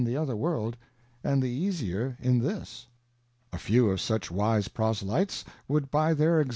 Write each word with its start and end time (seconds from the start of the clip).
the 0.03 0.17
other 0.17 0.33
j__^ 0.33 0.37
World, 0.39 0.77
and 1.23 1.43
the 1.43 1.49
easier 1.51 2.17
in 2.19 2.39
this. 2.39 2.87
A 3.53 3.59
few 3.59 3.83
q 3.83 3.93
f 3.93 3.99
juch 3.99 4.31
wise 4.31 4.67
Proselytes 4.67 5.45
would 5.67 5.91
by 5.91 6.15
their 6.15 6.43
fe»! 6.43 6.49